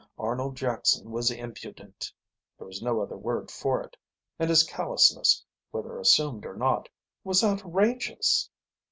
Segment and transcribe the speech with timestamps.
[0.17, 2.11] Arnold Jackson was impudent
[2.57, 3.95] there was no other word for it
[4.39, 6.89] and his callousness, whether assumed or not,
[7.23, 8.49] was outrageous.